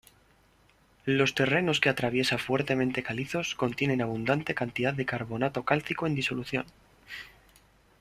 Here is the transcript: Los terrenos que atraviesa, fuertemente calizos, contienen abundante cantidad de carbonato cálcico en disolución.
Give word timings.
Los 1.05 1.35
terrenos 1.35 1.79
que 1.79 1.87
atraviesa, 1.87 2.39
fuertemente 2.39 3.03
calizos, 3.03 3.53
contienen 3.53 4.01
abundante 4.01 4.55
cantidad 4.55 4.95
de 4.95 5.05
carbonato 5.05 5.63
cálcico 5.63 6.07
en 6.07 6.15
disolución. 6.15 6.65